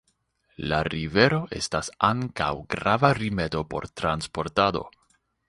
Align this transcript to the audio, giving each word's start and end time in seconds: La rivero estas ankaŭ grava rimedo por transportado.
La 0.69 0.77
rivero 0.93 1.41
estas 1.59 1.91
ankaŭ 2.07 2.49
grava 2.75 3.13
rimedo 3.19 3.63
por 3.75 3.87
transportado. 4.03 4.85